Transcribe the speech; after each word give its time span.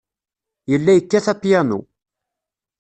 Yella 0.71 0.91
yekkat 0.95 1.25
apyanu. 1.33 1.79